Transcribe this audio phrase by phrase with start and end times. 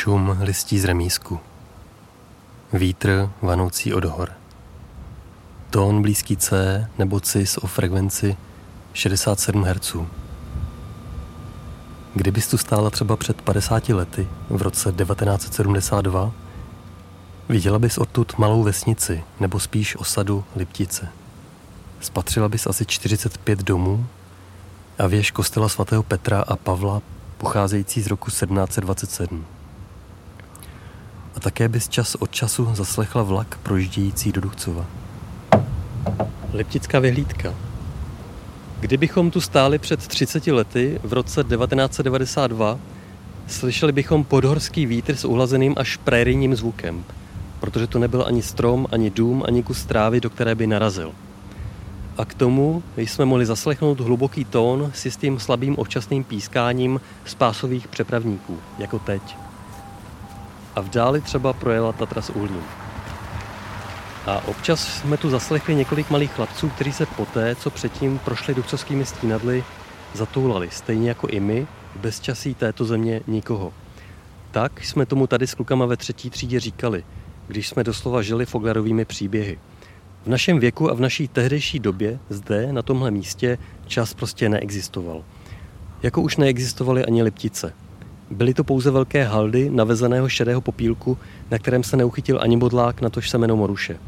[0.00, 1.40] Šum listí z remísku.
[2.72, 4.32] Vítr vanoucí od hor.
[5.70, 8.36] Tón blízký C nebo cis o frekvenci
[8.92, 9.96] 67 Hz.
[12.14, 16.32] Kdybys tu stála třeba před 50 lety, v roce 1972,
[17.48, 21.08] viděla bys odtud malou vesnici, nebo spíš osadu Liptice.
[22.00, 24.06] Spatřila bys asi 45 domů
[24.98, 27.02] a věž kostela svatého Petra a Pavla
[27.38, 29.59] pocházející z roku 1727.
[31.40, 34.86] Také bys čas od času zaslechla vlak projíždějící do Duchcova.
[36.52, 37.54] Liptická vyhlídka.
[38.80, 42.78] Kdybychom tu stáli před 30 lety, v roce 1992,
[43.46, 47.04] slyšeli bychom podhorský vítr s uhlazeným až prérijním zvukem,
[47.60, 51.12] protože to nebyl ani strom, ani dům, ani kus trávy, do které by narazil.
[52.18, 58.58] A k tomu jsme mohli zaslechnout hluboký tón s jistým slabým občasným pískáním spásových přepravníků,
[58.78, 59.36] jako teď.
[60.80, 62.62] A v dáli třeba projela Tatra s uhlím.
[64.26, 69.06] A občas jsme tu zaslechli několik malých chlapců, kteří se poté, co předtím prošli duchcovskými
[69.06, 69.64] stínadly,
[70.14, 73.72] zatoulali, stejně jako i my, bez časí této země nikoho.
[74.50, 77.04] Tak jsme tomu tady s klukama ve třetí třídě říkali,
[77.46, 79.58] když jsme doslova žili foglarovými příběhy.
[80.24, 85.24] V našem věku a v naší tehdejší době zde, na tomhle místě, čas prostě neexistoval.
[86.02, 87.72] Jako už neexistovaly ani Liptice.
[88.30, 91.18] Byly to pouze velké haldy navezeného šedého popílku,
[91.50, 93.98] na kterém se neuchytil ani bodlák, natož semeno moruše.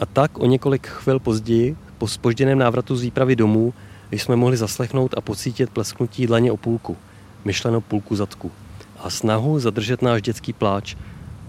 [0.00, 3.74] A tak o několik chvil později, po spožděném návratu z výpravy domů,
[4.10, 6.96] jsme mohli zaslechnout a pocítit plesknutí dlaně o půlku,
[7.44, 8.52] myšleno půlku zadku,
[8.98, 10.96] a snahu zadržet náš dětský pláč,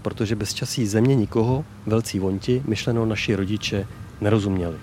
[0.02, 3.86] protože bez časí země nikoho, velcí vonti, myšleno naši rodiče,
[4.20, 4.76] nerozuměli.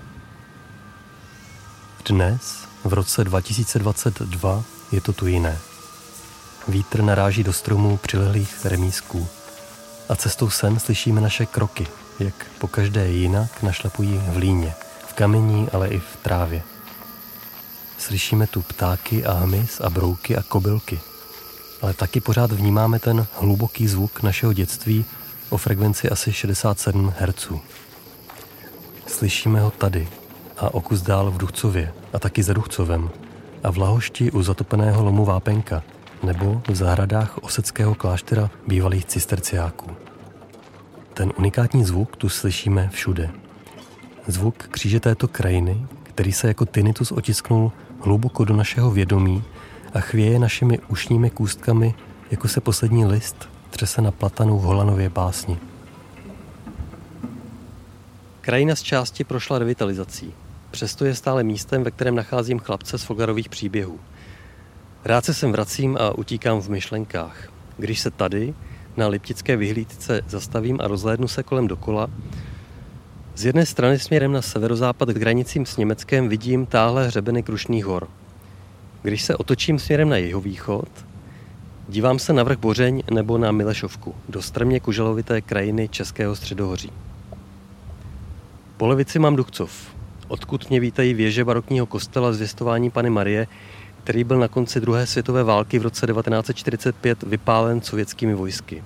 [2.10, 5.69] Dnes, v roce 2022, je to tu jiné.
[6.68, 9.28] Vítr naráží do stromů přilehlých remísků
[10.10, 11.88] a cestou sem slyšíme naše kroky,
[12.20, 14.74] jak po každé jinak našlapují v líně,
[15.08, 16.62] v kamení, ale i v trávě.
[17.98, 21.00] Slyšíme tu ptáky a hmyz a brouky a kobylky,
[21.82, 25.06] ale taky pořád vnímáme ten hluboký zvuk našeho dětství
[25.50, 27.48] o frekvenci asi 67 Hz.
[29.08, 30.08] Slyšíme ho tady
[30.58, 33.10] a o kus dál v Duchcově a taky za Duchcovem
[33.64, 35.84] a v Lahošti u zatopeného lomu Vápenka
[36.24, 39.92] nebo v zahradách oseckého kláštera bývalých cisterciáků.
[41.14, 43.30] Ten unikátní zvuk tu slyšíme všude.
[44.28, 47.72] Zvuk kříže této krajiny, který se jako tinnitus otisknul
[48.02, 49.44] hluboko do našeho vědomí
[49.94, 51.96] a chvěje našimi ušními kůstkami,
[52.32, 55.58] jako se poslední list třese na platanu v Holanově básni.
[58.42, 60.34] Krajina z části prošla revitalizací.
[60.72, 64.00] Přesto je stále místem, ve kterém nacházím chlapce z Fogarových příběhů.
[65.10, 67.52] Rád se sem vracím a utíkám v myšlenkách.
[67.78, 68.54] Když se tady,
[68.98, 72.08] na Liptické vyhlídce, zastavím a rozhlédnu se kolem dokola,
[73.36, 78.08] z jedné strany směrem na severozápad k hranicím s Německem vidím táhle hřebeny Krušných hor.
[79.02, 80.90] Když se otočím směrem na jihovýchod,
[81.88, 86.92] dívám se na vrch Bořeň nebo na Milešovku, do strmě kuželovité krajiny Českého středohoří.
[88.78, 89.96] Po levici mám Duchcov,
[90.28, 93.48] odkud mě vítají věže barokního kostela zvěstování Pany Marie,
[94.04, 98.84] který byl na konci druhé světové války v roce 1945 vypálen sovětskými vojsky.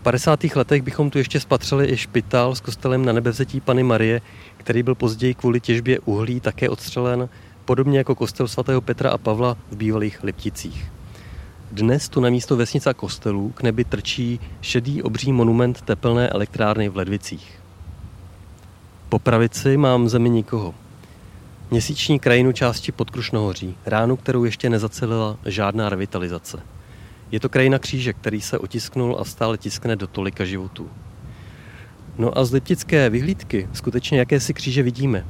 [0.00, 0.44] V 50.
[0.44, 4.20] letech bychom tu ještě spatřili i špitál s kostelem na nebevzetí Pany Marie,
[4.56, 7.28] který byl později kvůli těžbě uhlí také odstřelen,
[7.64, 10.92] podobně jako kostel svatého Petra a Pavla v bývalých Lipticích.
[11.72, 16.88] Dnes tu na místo vesnice a kostelů k nebi trčí šedý obří monument tepelné elektrárny
[16.88, 17.58] v Ledvicích.
[19.08, 20.74] Po pravici mám zemi nikoho.
[21.72, 26.60] Měsíční krajinu části Podkrušnohoří, ránu, kterou ještě nezacelila žádná revitalizace.
[27.30, 30.90] Je to krajina kříže, který se otisknul a stále tiskne do tolika životů.
[32.18, 35.26] No a z Liptické vyhlídky skutečně jakési kříže vidíme.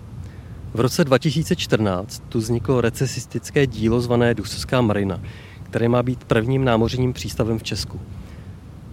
[0.75, 5.21] V roce 2014 tu vzniklo recesistické dílo zvané Dusovská marina,
[5.63, 8.01] které má být prvním námořním přístavem v Česku.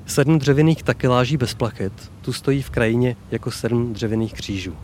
[0.06, 4.76] Sedm dřevěných takeláží bez plachet tu stojí v krajině jako sedm dřevěných křížů.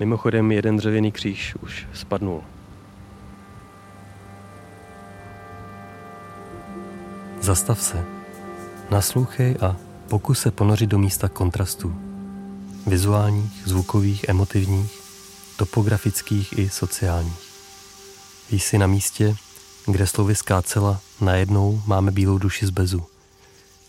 [0.00, 2.42] Mimochodem jeden dřevěný kříž už spadnul.
[7.40, 8.04] Zastav se,
[8.90, 9.76] naslouchej a
[10.08, 11.94] pokus se ponořit do místa kontrastů.
[12.86, 15.00] Vizuálních, zvukových, emotivních,
[15.56, 17.50] topografických i sociálních.
[18.50, 19.36] Jsi na místě,
[19.86, 23.06] kde slovy skácela, najednou máme bílou duši z bezu.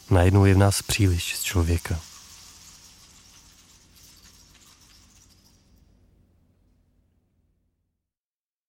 [0.09, 2.10] Najednou je v nás příliš z člověka.